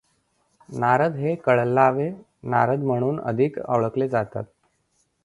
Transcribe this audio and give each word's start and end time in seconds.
नारद 0.69 1.15
हे 1.15 1.33
कळलावे 1.35 2.09
नारद 2.43 2.83
म्हणून 2.83 3.19
अधिक 3.21 3.59
ओळखले 3.69 4.07
जातात. 4.09 4.43